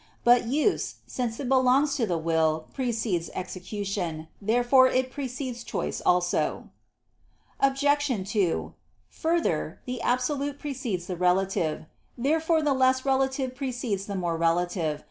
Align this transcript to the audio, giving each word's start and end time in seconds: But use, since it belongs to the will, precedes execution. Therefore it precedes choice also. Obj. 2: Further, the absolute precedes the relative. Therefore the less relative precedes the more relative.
But 0.23 0.47
use, 0.47 0.95
since 1.05 1.39
it 1.39 1.47
belongs 1.47 1.95
to 1.97 2.07
the 2.07 2.17
will, 2.17 2.65
precedes 2.73 3.29
execution. 3.35 4.29
Therefore 4.41 4.87
it 4.87 5.11
precedes 5.11 5.63
choice 5.63 6.01
also. 6.03 6.69
Obj. 7.59 7.85
2: 8.27 8.73
Further, 9.09 9.79
the 9.85 10.01
absolute 10.01 10.57
precedes 10.57 11.05
the 11.05 11.15
relative. 11.17 11.85
Therefore 12.17 12.63
the 12.63 12.73
less 12.73 13.05
relative 13.05 13.53
precedes 13.53 14.07
the 14.07 14.15
more 14.15 14.37
relative. 14.37 14.99